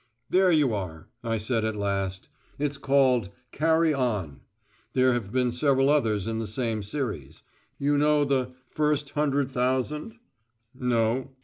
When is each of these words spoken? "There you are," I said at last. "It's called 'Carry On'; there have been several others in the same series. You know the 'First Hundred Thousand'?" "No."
"There 0.31 0.51
you 0.51 0.73
are," 0.73 1.09
I 1.23 1.37
said 1.37 1.63
at 1.63 1.75
last. 1.75 2.27
"It's 2.57 2.79
called 2.79 3.29
'Carry 3.51 3.93
On'; 3.93 4.39
there 4.93 5.13
have 5.13 5.31
been 5.31 5.51
several 5.51 5.89
others 5.91 6.27
in 6.27 6.39
the 6.39 6.47
same 6.47 6.81
series. 6.81 7.43
You 7.77 7.99
know 7.99 8.25
the 8.25 8.55
'First 8.67 9.11
Hundred 9.11 9.51
Thousand'?" 9.51 10.15
"No." 10.73 11.35